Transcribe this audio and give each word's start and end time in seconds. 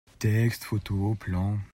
textes, 0.17 0.65
photos, 0.65 1.15
plans… 1.19 1.59